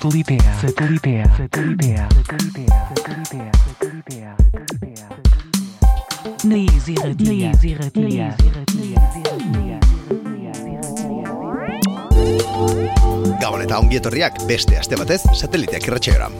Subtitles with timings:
[0.00, 0.56] Satelitea.
[0.60, 1.24] Satelitea.
[1.36, 2.08] Satelitea.
[2.14, 2.88] Satelitea.
[2.88, 3.50] Satelitea.
[3.66, 4.34] Satelitea.
[4.52, 5.08] Satelitea.
[5.12, 5.26] Radio.
[6.44, 6.94] Na Easy
[7.74, 8.32] Radio.
[13.40, 16.30] Gabon eta ongi etorriak beste aste batez sateliteak irratxeora.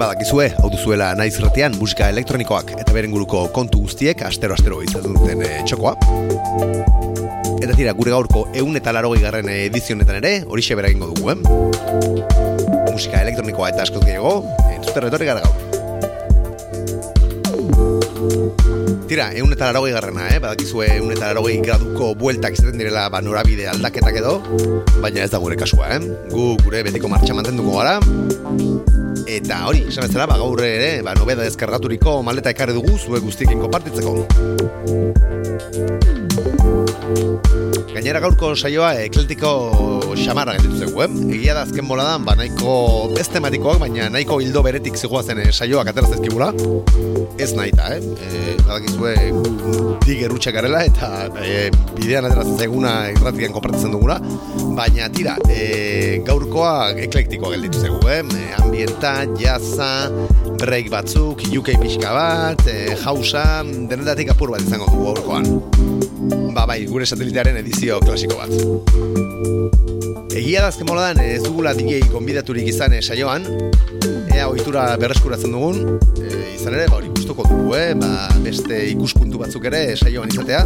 [0.00, 5.44] Badakizue, hau duzuela naiz irratean musika elektronikoak eta beren guruko kontu guztiek astero-astero izan duten
[5.44, 7.07] e, txokoa.
[7.68, 11.36] Eta tira, gure gaurko eun eta laro garren edizionetan ere, hori xebera egingo dugu, eh?
[12.88, 14.40] Musika elektronikoa eta askoz gehiago,
[14.72, 15.52] entzute retorri gara gaur.
[19.10, 20.38] Tira, eun eta laro garrena, eh?
[20.40, 24.38] Badakizue eun eta laro graduko bueltak izaten direla ba, norabide aldaketak edo,
[25.02, 26.00] baina ez da gure kasua, eh?
[26.32, 28.00] Gu gure betiko martxa mantenduko gara,
[29.28, 33.60] Eta hori, esan bezala, ba, gaur ere, ba, nobeda deskargaturiko maleta ekarri dugu zuek guztiekin
[33.60, 34.14] konpartitzeko.
[37.92, 39.50] Gainera gaurko saioa ekletiko
[40.16, 41.10] xamarra gelditu zegu, eh?
[41.36, 42.72] Egia da azken boladan, ba, nahiko
[43.20, 46.48] ez tematikoak, baina nahiko hildo beretik zigoazen eh, saioak ateraz ezkibula.
[47.38, 48.00] Ez nahi eta, eh?
[48.02, 49.12] E, badakizue,
[50.02, 54.18] diger garela eta e, bidean ateraz zeguna irratian konpartitzen dugula.
[54.74, 58.24] Baina tira, e, gaurkoa eklektikoa gelditu zegu, eh?
[58.58, 60.10] Ambienta, jaza,
[60.58, 65.46] break batzuk, UK pixka bat, e, jausa, denetatik apur bat izango dugu gaurkoan.
[66.58, 68.50] Ba bai, gure satelitearen edizio klasiko bat.
[70.34, 73.46] Egia da azken moladan ez dugula DJ konbidaturik izan saioan,
[74.38, 77.90] ea ohitura berreskuratzen dugun, e, izan ere, ba hori gustuko dugu, eh?
[77.98, 80.60] ba, beste ikuspuntu batzuk ere saioan izatea.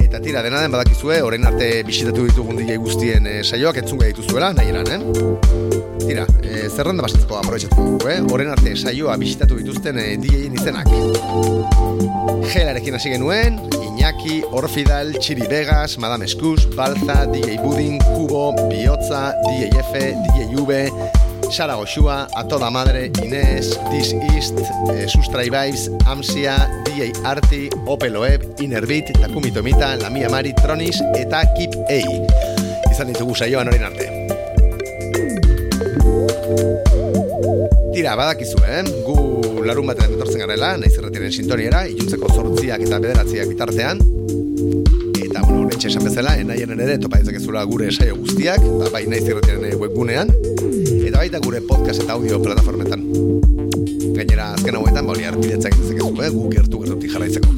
[0.00, 4.54] Eta tira, dena den badakizue, orain arte bisitatu ditugun DJ guztien e, saioak entzunga dituzuela,
[4.56, 5.98] nahi eran, eh?
[6.06, 8.18] Tira, e, zerrenda bastatzeko aprobetxatu dugu, eh?
[8.32, 10.88] Horren arte saioa bisitatu dituzten e, DJ-en izenak.
[12.48, 19.84] Gelarekin hasi genuen, Iñaki, Orfidal, Chiri Vegas, Madame Eskus, Balza, DJ Budin, Kubo, Biotza, DJ
[19.84, 20.84] F, DJ V,
[21.50, 24.58] Sara Goxua, Toda Madre, Inés, This East,
[24.92, 31.00] eh, Sustrai Vibes, Amsia, DJ Arti, Opel Oeb, Innerbeat, Takumi Tomita, La Mia Mari, Tronis
[31.16, 32.00] eta Keep A.
[32.92, 34.06] Izan ditugu saioan horien arte.
[37.94, 38.82] Tira, badakizu, eh?
[39.06, 44.04] Gu larun batean etortzen garela, naiz erretiren sintoniera, iluntzeko zortziak eta bederatziak bitartean.
[45.16, 49.24] Eta, bueno, horretxe esan bezala, enaien ere topa ezula gure saio guztiak, ba, bai naiz
[49.26, 50.30] erretiren webgunean,
[51.18, 53.00] eta baita gure podcast eta audio plataformetan.
[54.14, 56.28] Gainera, azken hauetan, ba, hori arpidetzak ezakezu, eh?
[56.30, 57.48] Gu gertu gertutik jarraitzeko.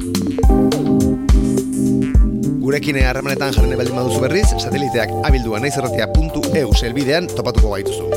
[2.63, 8.09] Gurekin harremanetan jarrene baldin baduzu berriz, sateliteak abildua naizerratia.eu selbidean topatuko gaituzu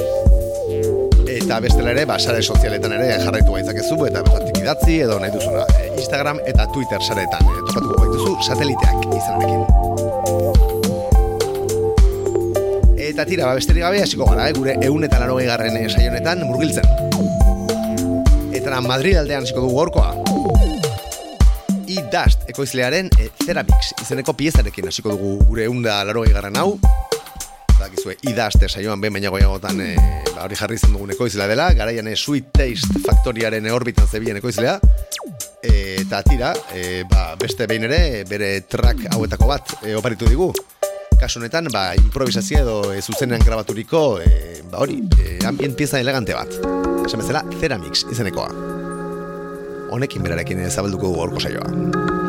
[1.35, 5.67] eta bestela ere, ba, sare sozialetan ere jarraitu gaitzakezu eta bertatik idatzi edo nahi duzuna.
[5.77, 9.84] E, Instagram eta Twitter saretan e, topatuko gaituzu sateliteak izanarekin.
[13.15, 16.41] Eta tira, ba, besterik gabe hasiko gara, eh, gure eun eta laro garren e, saionetan
[16.49, 16.83] murgiltzen.
[18.51, 20.17] Eta Madrid aldean hasiko dugu gorkoa.
[21.95, 26.73] I-Dust ekoizlearen e, Ceramics izeneko piezarekin hasiko dugu gure eun da laro garren hau,
[27.79, 29.95] dakizue idaste saioan behin baina goiagotan e,
[30.33, 34.81] ba, hori jarri izan dugun ekoizlea dela, garaian e, Sweet Taste Faktoriaren orbitan zebien ekoizlea,
[35.63, 40.51] e, eta tira, e, ba, beste behin ere, bere track hauetako bat e, oparitu digu.
[41.25, 46.37] Kasu honetan, ba, improvisazio edo e, zuzenean grabaturiko, e, ba, hori, e, ambient pieza elegante
[46.37, 46.53] bat.
[47.07, 48.51] Esan bezala, Ceramix izenekoa.
[49.97, 52.24] Honekin berarekin zabalduko dugu orko saioa.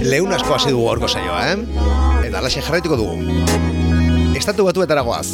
[0.03, 1.57] Lehun asko hasi dugu orko saioa, eh?
[2.27, 3.15] Eta alaxe jarraituko dugu.
[4.35, 5.27] Estatu batu etara goaz.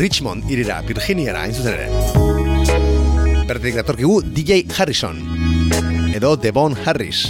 [0.00, 1.88] Richmond irira, Virginiara, hain zuzen ere.
[3.48, 5.20] Bertetik datorkigu DJ Harrison.
[6.16, 7.26] Edo Devon Harris.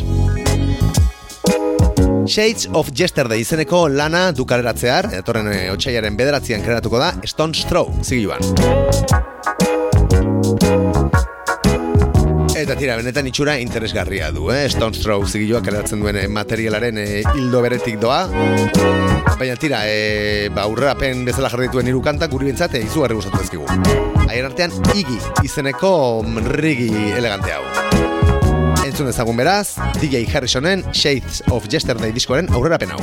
[2.31, 9.30] Shades of Yesterday izeneko lana dukareratzear, etorren e, otxaiaren bederatzean kreatuko da, Stone's Throw, zigiluan.
[12.81, 14.65] Tira, benetan itxura interesgarria du, eh?
[14.73, 17.05] Stone Throw zigilua karatzen duen eh, materialaren e,
[17.37, 18.23] hildo beretik doa.
[19.37, 23.43] Baina tira, e, ba, urrapen bezala jarri dituen hiru kanta guri bintzat, e, izugarri gustatu
[23.45, 23.67] ezkigu.
[24.31, 25.93] Aien artean, Iggy izeneko
[26.57, 27.61] rigi elegante hau.
[28.87, 33.03] Entzun ezagun beraz, DJ Harrisonen Shades of Yesterday diskoaren aurrerapen hau.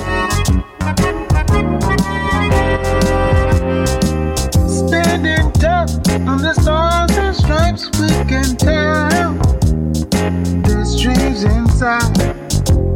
[4.87, 5.93] Standing tough
[6.25, 9.46] on the stars and stripes we can tell
[11.37, 12.17] Dreams inside.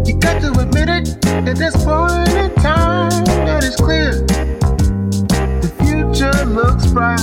[0.07, 4.13] You got to admit it At this point in time That is clear.
[5.61, 7.19] The future looks bright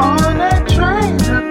[0.00, 1.50] On that train to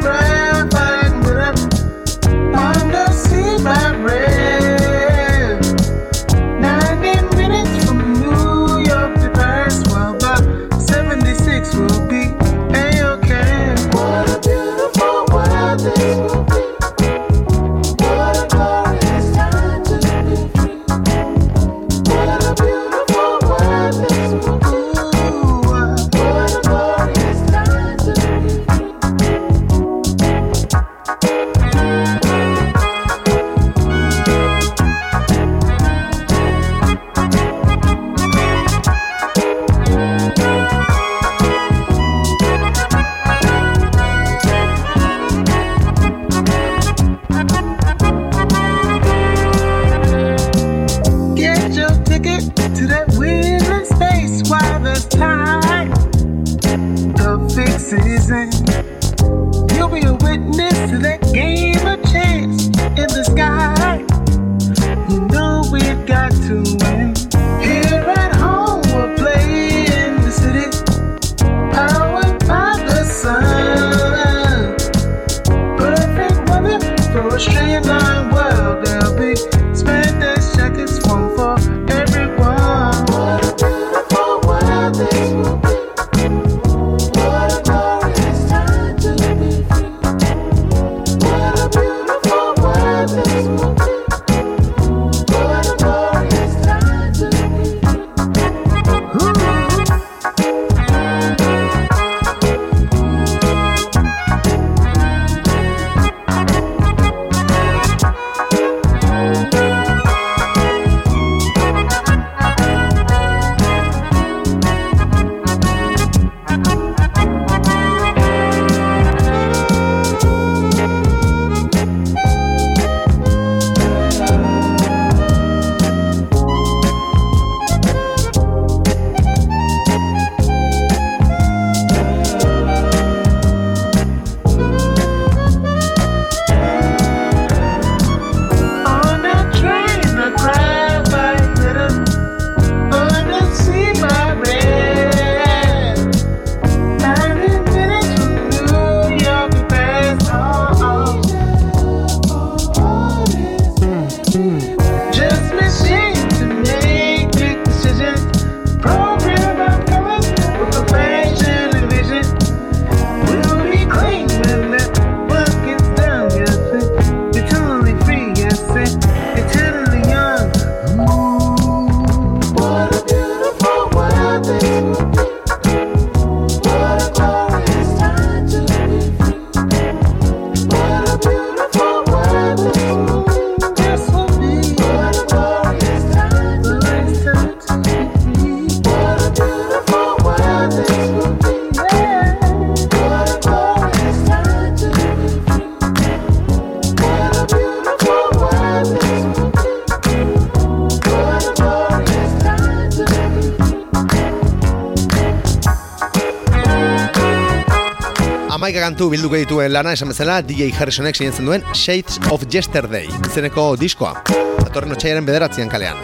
[208.83, 214.11] kantu bilduko dituen lana esan bezala DJ Harrisonek sinetzen duen Shades of Yesterday izeneko diskoa.
[214.57, 216.01] Datorren otxaiaren bederatzean kalean.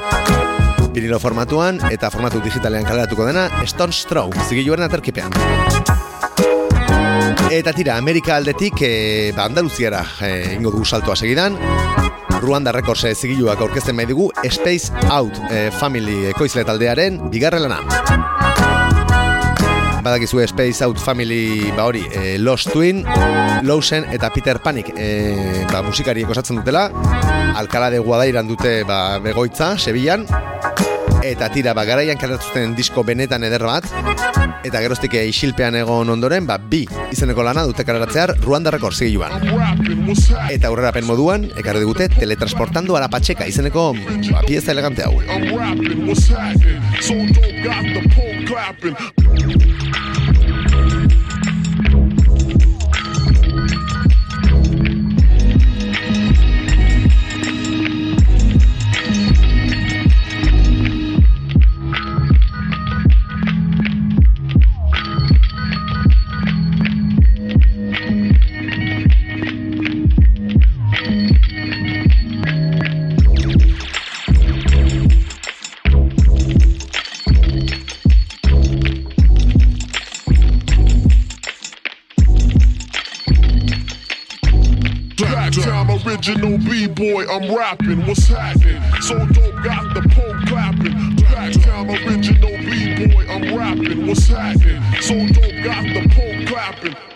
[0.95, 5.35] Vinilo formatuan eta formatu digitalean kaleratuko dena Stone Straw, zigiluaren aterkipean.
[7.51, 8.93] Eta tira, Amerika aldetik e,
[9.35, 11.59] ba, Andaluziara e, ingo dugu saltoa segidan.
[12.39, 18.28] Ruanda Records e, zigiluak aurkezten bai dugu Space Out e, Family ekoizle taldearen bigarren lana
[20.03, 23.03] badakizu Space Out Family ba hori, e, Lost Twin,
[23.63, 26.89] Lawson eta Peter Panic e, ba, musikari osatzen dutela,
[27.55, 30.25] Alcala de Guadairan dute ba, begoitza, Sevillan,
[31.29, 33.85] eta tira ba, garaian karatzen disko benetan eder bat,
[34.65, 39.37] eta geroztik isilpean egon ondoren, ba, bi izeneko lana dute kararatzear Ruanda Records zigiluan.
[40.49, 43.91] Eta aurrerapen moduan, ekarri digute teletransportando a la Pacheca izeneko
[44.31, 45.19] ba, pieza elegante hau.
[86.99, 88.05] B-boy, I'm rapping.
[88.05, 88.81] What's happening?
[89.01, 91.15] So dope, got the pole clapping.
[91.15, 94.05] Blacktown original B-boy, I'm rapping.
[94.05, 94.81] What's happening?
[94.99, 97.08] So dope, got the pole clapping.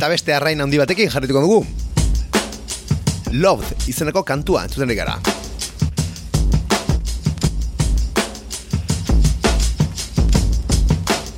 [0.00, 1.58] Eta beste arrain handi batekin jarrituko dugu.
[3.36, 5.18] Love izeneko kantua entzuten gara.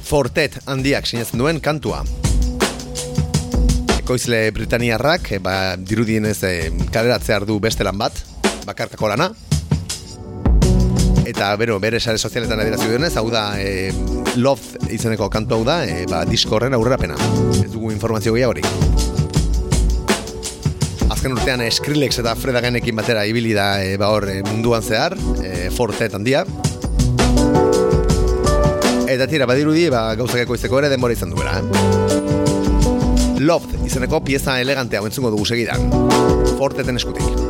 [0.07, 2.05] Fortet handiak sinetzen duen kantua.
[3.99, 8.15] Ekoizle Britaniarrak, e, ba, dirudien ez e, kaleratzea du beste lan bat,
[8.63, 9.33] bakarkako lana.
[11.27, 15.83] Eta, bero, bere sare sozialetan adierazi duenez, hau da, e, Love izeneko kantu hau da,
[15.85, 17.17] e, ba, disko horren aurrera.
[17.61, 18.63] Ez dugu informazio gehiago hori.
[21.13, 24.83] Azken urtean e, Skrillex eta Freda Ganekin batera ibili da e, ba hor e, munduan
[24.83, 26.47] zehar, e, Fortet handia.
[29.13, 31.59] Eta tira, badirudi, ba, gauzak ekoizteko ere denbora izan duela.
[31.61, 31.63] Eh?
[33.45, 35.91] Love izeneko pieza elegantea entzungo dugu segidan.
[36.57, 37.42] Forteten eskutik.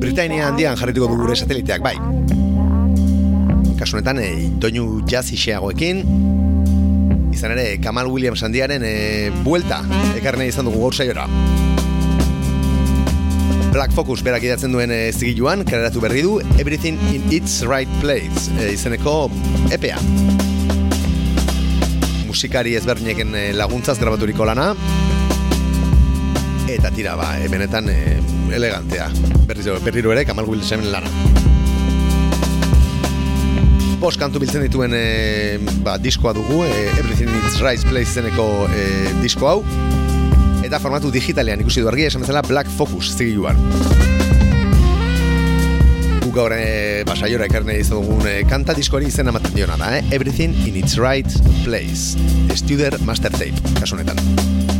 [0.00, 1.96] Britainia handian jarrituko du gure sateliteak, bai.
[3.80, 6.02] Kasunetan, e, doinu jazz iseagoekin,
[7.32, 8.94] izan ere, Kamal Williams handiaren e,
[9.44, 9.80] buelta,
[10.20, 11.26] ekarne izan dugu gaur saiora.
[13.70, 18.50] Black Focus berak idatzen duen e, zigiluan, kareratu berri du, Everything in its right place,
[18.58, 19.30] e, izeneko
[19.72, 20.00] EPA.
[22.28, 24.74] Musikari ezberdineken laguntzaz grabaturiko lana,
[26.76, 28.18] eta tira ba, e, benetan e,
[28.54, 29.08] elegantea.
[29.48, 31.10] Berriz, berriro ere, Kamal Williamsen lana.
[34.00, 38.46] Bos kantu biltzen dituen e, ba, diskoa dugu, e, Everything in its right place izeneko
[38.72, 38.86] e,
[39.20, 39.58] disko hau,
[40.64, 43.60] eta formatu digitalean ikusi du argia esan bezala Black Focus zigiluan.
[46.24, 50.04] Guk gaur e, basaiora ekarne izan dugun e, kanta diskoari izena ematen diona da, eh?
[50.16, 51.28] Everything in its right
[51.66, 52.16] place.
[52.56, 54.79] Studer Master Tape, kasunetan.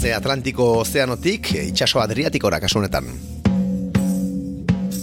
[0.00, 3.04] Goaze Atlantiko Ozeanotik itxaso Adriatikora kasunetan.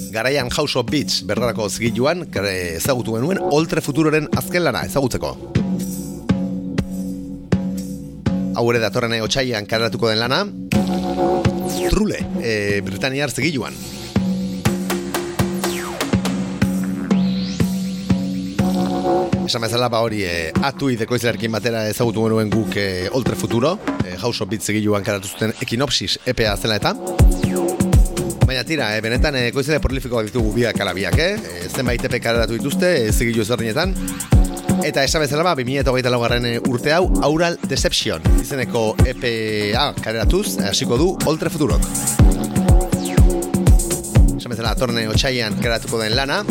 [0.09, 5.29] Garaian House of Beach berdarako zigiluan ezagutu genuen Oltre Futuroren azken lana ezagutzeko.
[8.57, 10.41] Hau ere datorren otxaian karatuko den lana
[11.91, 13.77] Trule, e, Britaniar zigiluan.
[19.47, 24.17] Esan bezala ba hori e, atu idekoizlerkin batera ezagutu genuen guk e, Oltre Futuro, e,
[24.19, 26.91] House of Beats egiluan zuten Ekinopsis EPA zela eta.
[28.43, 31.37] Baina tira, e, benetan e, koizele prolifikoak ditugu biak alabiak, eh?
[31.39, 33.95] E, zenbait EPE karatu dituzte, e, zigilu ezberdinetan.
[34.83, 41.13] Eta esan bezala ba, 2008 laugarren urte hau, Aural Deception, izeneko EPA kareratuz, hasiko du
[41.23, 41.87] Oltre Futurok.
[44.35, 46.43] Esan bezala, torne otxaian karatuko den lana,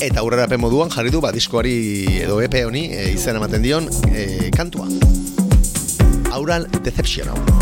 [0.00, 4.50] eta aurrera moduan jarri du ba, diskoari edo EP honi e, izan ematen dion e,
[4.54, 4.86] kantua.
[6.38, 7.57] Aural Deception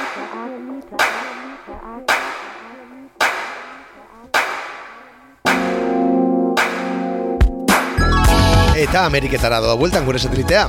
[8.78, 10.68] Eta Ameriketara doa bueltan gure satelitea.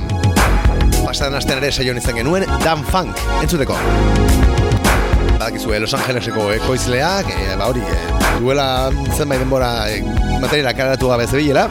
[1.05, 3.77] Pasadan astean ere saioan izan genuen Dan Funk, entzuteko.
[5.37, 8.01] Badakizue Los Angeleseko ekoizleak, e, ba hori, e,
[8.41, 10.01] duela zenbait denbora e,
[10.41, 11.69] materiala karatu gabe zebilela.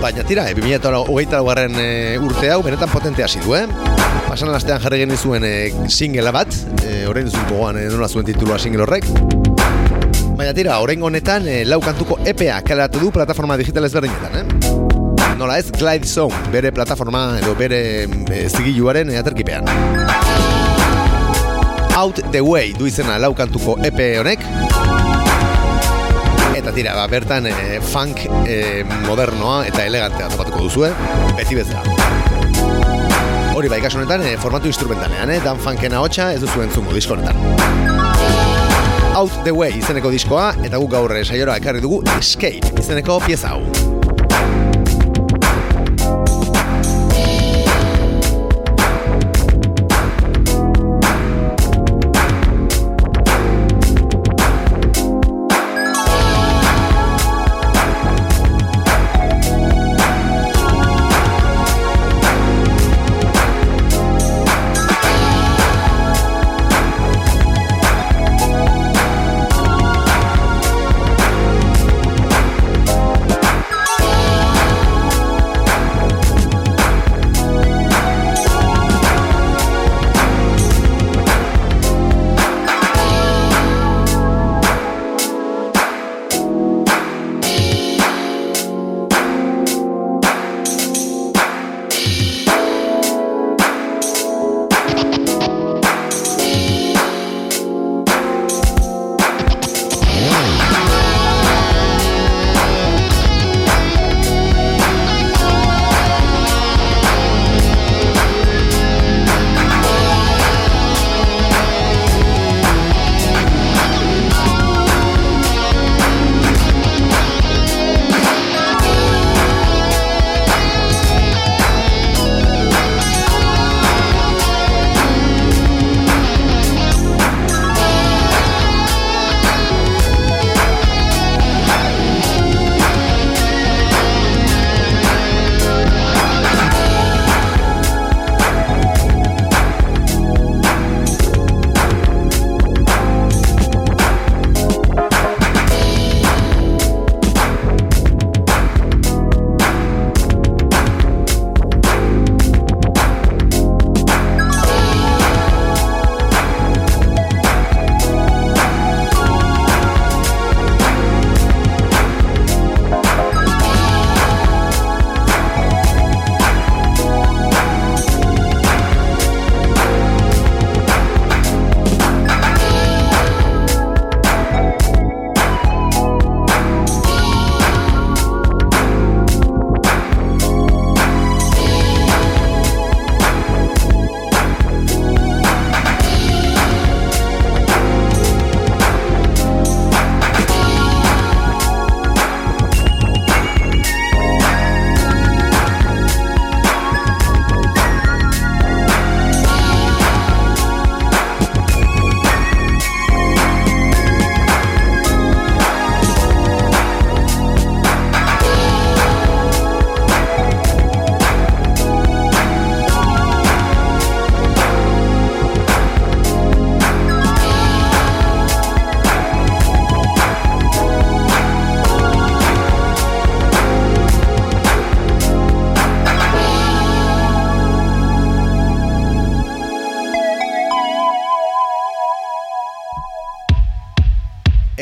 [0.00, 3.66] Baina tira, e, 2008 garren e, urte hau benetan potente hasi eh?
[4.28, 6.54] Pasadan astean jarri genizuen e, singela bat,
[6.86, 9.08] e, orain duzun gogoan e, nola zuen titulua single horrek.
[10.38, 15.34] Baina tira, orain honetan e, lau kantuko EPA kaleratu du plataforma digital ezberdinetan, eh?
[15.38, 19.66] Nola ez, Glide Zone, bere plataforma edo bere e, zigiluaren aterkipean.
[21.98, 24.46] Out the Way du izena lau kantuko EP honek.
[26.78, 30.92] Tira, ba, bertan e, funk e, modernoa eta elegantea topatuko duzue,
[31.34, 31.82] beti bezala.
[33.58, 35.40] Hori bai, kasu honetan, e, formatu instrumentalean, eh?
[35.42, 37.34] dan funkena hotxa ez duzu entzungo disko honetan.
[39.18, 43.97] Out the Way izeneko diskoa, eta guk gaur saiora ekarri dugu Escape izeneko pieza hau.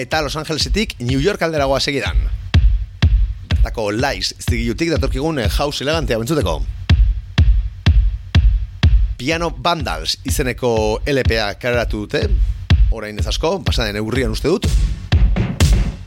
[0.07, 2.17] Eta Los Angelesetik New York alderagoa segidan.
[3.51, 6.61] Bertako Lies zigilutik datorkigun eh, house elegantea bentzuteko.
[9.19, 12.23] Piano Vandals izeneko LPA kareratu dute,
[12.95, 14.71] orain ez asko, pasaden eurrian uste dut.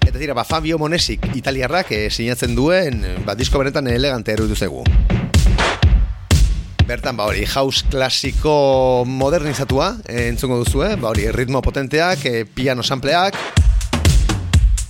[0.07, 4.85] Eta tira, ba, Fabio Monesik italiarrak eh, sinatzen duen, ba, disko benetan elegante eruditu zegu.
[6.87, 10.95] Bertan, ba hori, house klasiko modernizatua, eh, entzungo duzu, eh?
[10.95, 13.35] ba hori, ritmo potenteak, eh, piano sampleak,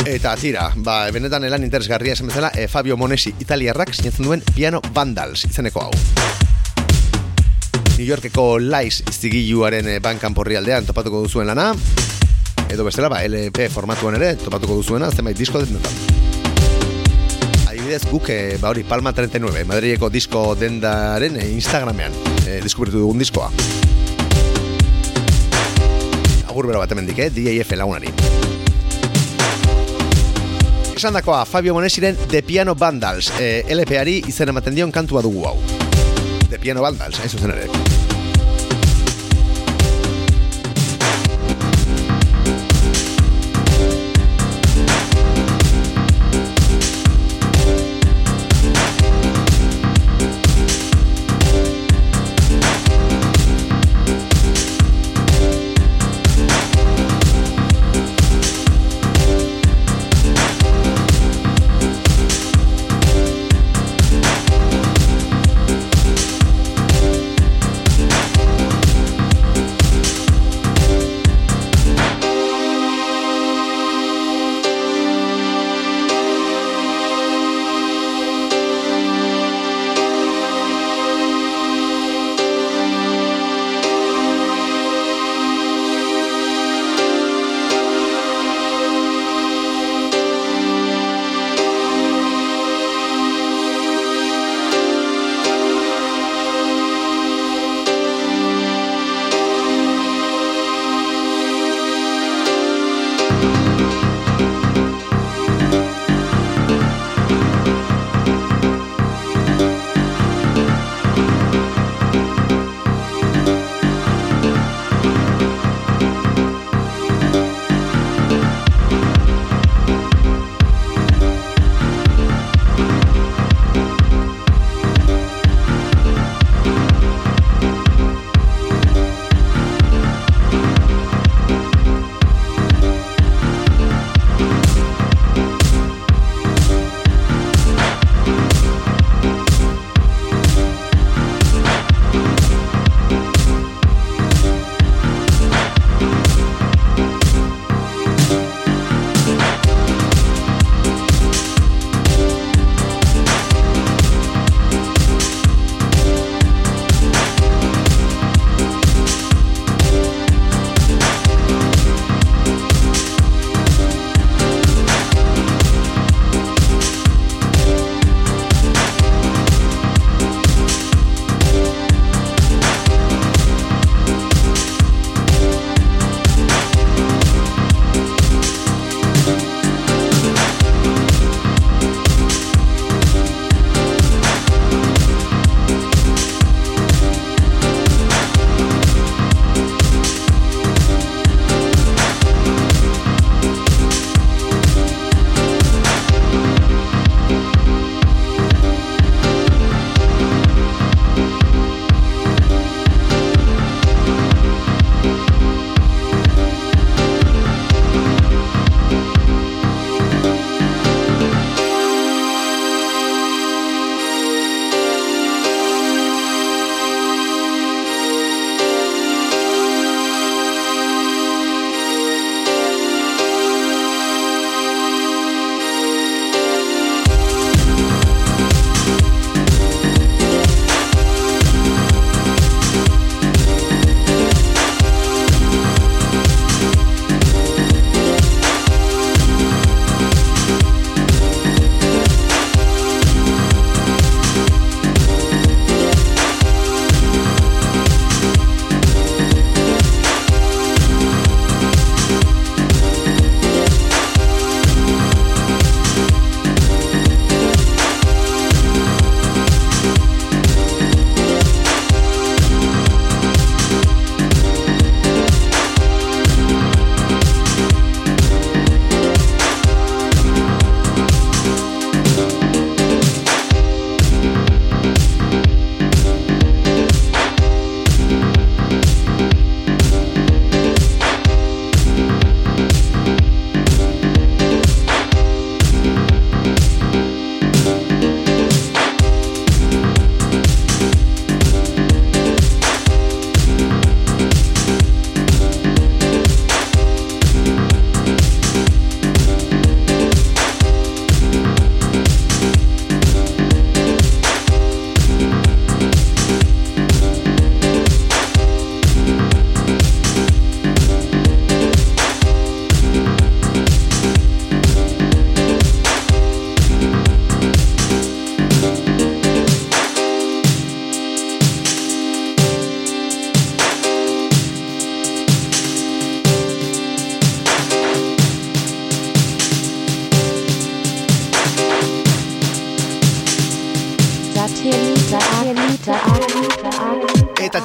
[0.10, 4.80] Eta tira, ba, benetan elan interesgarria esan bezala, e, Fabio Monesi italiarrak sinatzen duen Piano
[4.96, 5.92] Vandals izeneko hau.
[7.94, 11.68] New Yorkeko Lais zigiluaren e, bankan porri aldean topatuko duzuen lana,
[12.74, 15.94] edo bestela, ba, LP formatuan ere topatuko duzuena, zenbait disko denetan.
[17.70, 23.52] Adibidez, guk, e, ba hori, Palma 39, Madrileko disko dendaren Instagramean, e, deskubritu dugun diskoa.
[26.50, 27.30] Agur bero bat emendik, eh?
[27.30, 28.59] DAF lagunari
[31.00, 33.32] esan dakoa Fabio Monesiren The Piano Vandals.
[33.40, 35.56] E, eh, LP-ari izen ematen dion kantua dugu hau.
[36.50, 37.89] The Piano Vandals, hain zuzen ere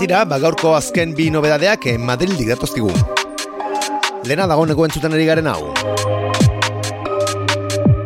[0.04, 0.22] Agielita.
[0.22, 2.90] Eta tira, ba gaurko azken bi nobedadeak Madrildik datozkigu.
[4.24, 5.72] Lena dagoeneko entzuten ari garen hau.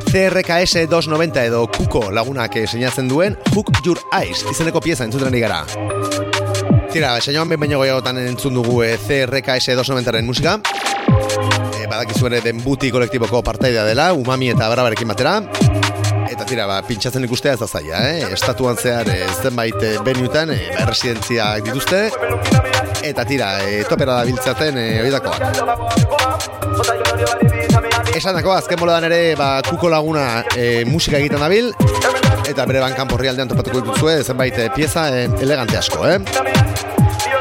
[0.08, 5.40] CRKS 290 edo Kuko lagunak eh, sinatzen duen Hook Your Eyes izeneko pieza entzuten ari
[5.40, 5.64] gara.
[6.92, 10.60] Tira, saioan behin baino gehiagotan entzun dugu eh, CRKS 290-ren musika.
[11.78, 15.40] E, badakizu ere den buti kolektiboko partaidea dela, umami eta barabarekin batera.
[16.48, 18.22] Tira, ba, pintxatzen ikustea ez da zaila, eh?
[18.32, 21.98] Estatuan zehar eh, zenbait eh, benutan, eh, ba, residentziak dituzte.
[23.04, 25.42] Eta tira, eh, topera da biltzaten eh, oidakoak.
[28.16, 30.24] Esanako, azken boladan ere, ba, kuko laguna
[30.56, 31.68] eh, musika egiten dabil,
[32.48, 36.16] eta bere bankan porri aldean topatuko dituzue, zenbait eh, pieza eh, elegante asko, eh?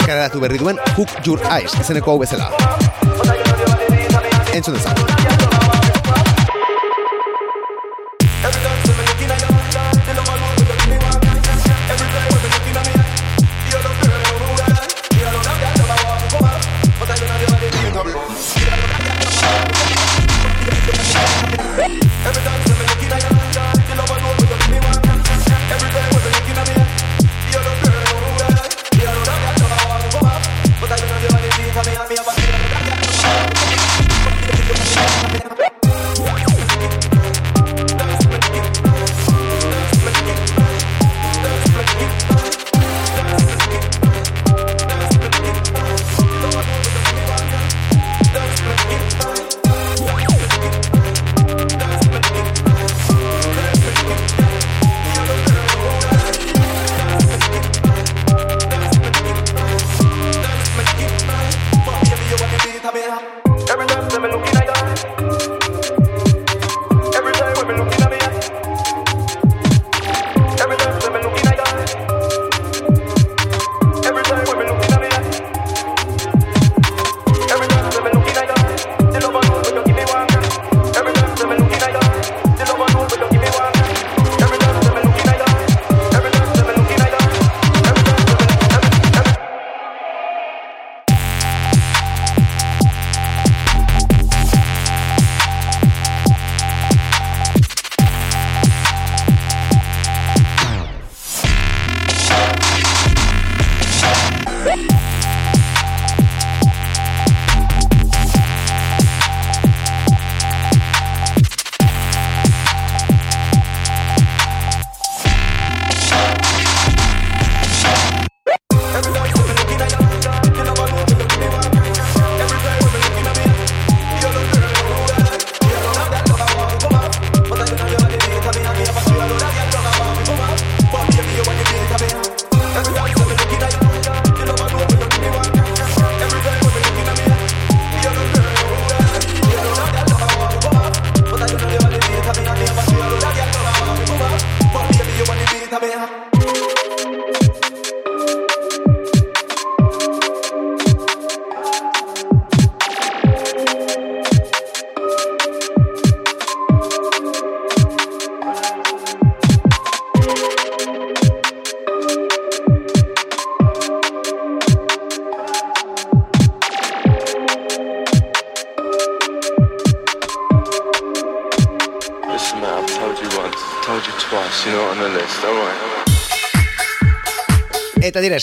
[0.03, 2.51] Kareratu berri duen Hook Your Eyes, izeneko hau bezala.
[4.51, 5.16] Entzun dezagun.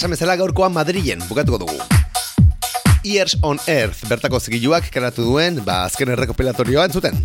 [0.05, 1.79] Esan bezala gaurkoan Madrilen bukatuko dugu.
[3.09, 7.17] Ears on Earth bertako zigiluak karatu duen, ba, azken errekopilatorioa entzuten.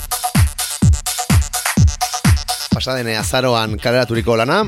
[2.71, 4.61] Pasadene azaroan kaleraturiko lana,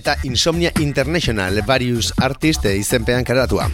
[0.00, 3.68] eta Insomnia International Various Artist izenpean kaleratua.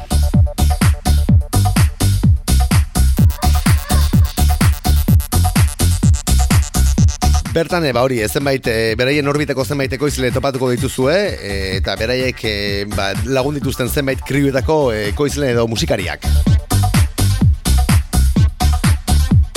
[7.53, 12.39] Bertan, e, ba hori, zenbait, e, beraien orbiteko zenbait ekoizle topatuko dituzue, e, eta beraiek
[12.49, 12.53] e,
[12.89, 14.77] ba, lagun dituzten zenbait kriuetako
[15.13, 16.25] ekoizle edo musikariak.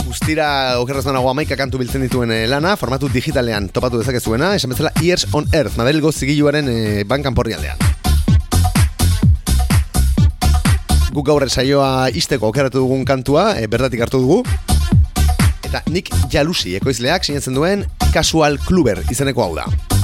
[0.04, 0.50] Guztira,
[0.84, 5.48] okerraz nago amaika kantu biltzen dituen lana, formatu digitalean topatu dezakezuena, esan bezala Ears on
[5.56, 6.78] Earth, Madrilgo zigiluaren e,
[7.08, 7.80] bankan porri aldean.
[11.16, 14.43] Guk gaur saioa isteko okeratu dugun kantua, e, bertatik hartu dugu,
[15.76, 19.95] eta Nick Jalusi ekoizleak sinatzen duen Casual Kluber izeneko hau da.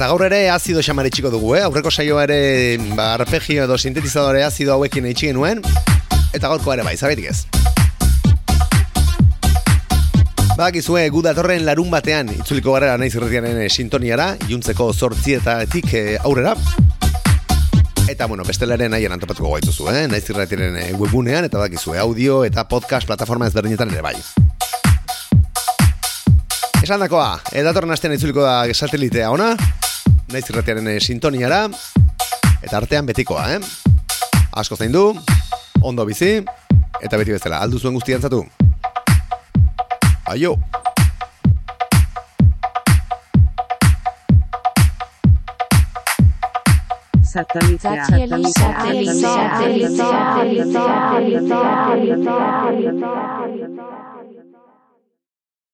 [0.00, 1.60] Eta gaur ere azido xamare txiko dugu, eh?
[1.60, 5.58] Aurreko saioa ere, ba, arpegio edo sintetizadore azido hauekin eitxi genuen.
[6.32, 7.42] Eta gaurko ere bai, zabetik ez.
[10.54, 16.54] Badakizue, gu datorren larun batean, itzuliko gara naiz irretianen eh, sintoniara, juntzeko zortzietatik eh, aurrera.
[18.08, 20.06] Eta, bueno, bestelaren nahien antopatuko gaituzu, eh?
[20.08, 24.16] Naiz irretianen eh, webunean, eta badakizue, audio eta podcast plataforma ezberdinetan ere bai.
[26.80, 29.52] Esan dakoa, edatorren astean itzuliko da satelitea ona,
[30.32, 31.64] naiz irratiaren e, sintoniara,
[32.62, 33.60] eta artean betikoa, eh?
[34.60, 35.04] Asko zein du,
[35.82, 36.38] ondo bizi,
[37.02, 38.44] eta beti bezala, aldu zuen guztian zatu.
[40.30, 40.54] Aio!
[47.30, 47.82] Satellite.
[47.82, 48.50] Satellite.
[48.50, 49.14] Satellite.
[49.14, 49.96] Satellite.
[49.96, 50.74] Satellite.
[52.26, 53.59] Satellite.